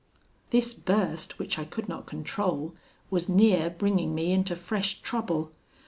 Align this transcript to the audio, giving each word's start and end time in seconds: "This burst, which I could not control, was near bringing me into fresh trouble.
"This 0.49 0.73
burst, 0.73 1.37
which 1.37 1.59
I 1.59 1.63
could 1.63 1.87
not 1.87 2.07
control, 2.07 2.73
was 3.11 3.29
near 3.29 3.69
bringing 3.69 4.15
me 4.15 4.31
into 4.31 4.55
fresh 4.55 4.99
trouble. 5.03 5.51